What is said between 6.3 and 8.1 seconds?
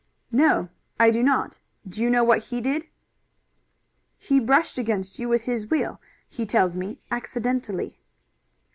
tells me, accidentally."